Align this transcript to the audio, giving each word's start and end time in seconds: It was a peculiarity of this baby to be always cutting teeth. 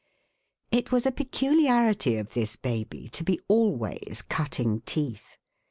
It 0.71 0.91
was 0.91 1.05
a 1.05 1.11
peculiarity 1.11 2.15
of 2.17 2.33
this 2.33 2.55
baby 2.55 3.07
to 3.09 3.23
be 3.23 3.39
always 3.47 4.23
cutting 4.27 4.81
teeth. 4.83 5.37